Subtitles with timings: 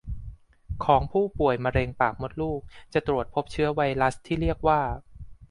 [0.85, 2.59] ของผู้ป่วยมะเร็งปากมดลูก
[2.93, 4.81] จะตรวจพบเชื้อไวรัสที่เรียกว่า